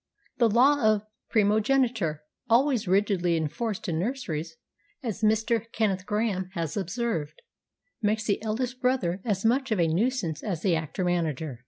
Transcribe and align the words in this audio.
The 0.39 0.49
law 0.49 0.83
of 0.83 1.05
primogeniture, 1.29 2.23
always 2.49 2.87
rigidly 2.87 3.37
enforced 3.37 3.87
in 3.87 3.99
nurseries, 3.99 4.57
as 5.03 5.21
Mr. 5.21 5.71
Kenneth 5.73 6.07
Grahame 6.07 6.49
has 6.53 6.75
observed, 6.75 7.39
makes 8.01 8.23
the 8.23 8.41
eldest 8.41 8.81
brother 8.81 9.21
as 9.23 9.45
much 9.45 9.69
of 9.69 9.79
a 9.79 9.87
nuisance 9.87 10.41
as 10.41 10.63
the 10.63 10.75
actor 10.75 11.05
manager. 11.05 11.59